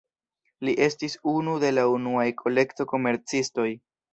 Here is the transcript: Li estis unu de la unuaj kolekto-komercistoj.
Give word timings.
Li 0.69 0.73
estis 0.85 1.17
unu 1.33 1.53
de 1.65 1.71
la 1.79 1.83
unuaj 1.99 2.27
kolekto-komercistoj. 2.43 3.69